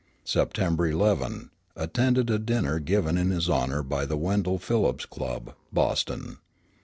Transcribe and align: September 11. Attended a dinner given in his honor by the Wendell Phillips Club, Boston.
September 0.25 0.87
11. 0.87 1.51
Attended 1.75 2.31
a 2.31 2.39
dinner 2.39 2.79
given 2.79 3.19
in 3.19 3.29
his 3.29 3.47
honor 3.47 3.83
by 3.83 4.03
the 4.03 4.17
Wendell 4.17 4.57
Phillips 4.57 5.05
Club, 5.05 5.53
Boston. 5.71 6.39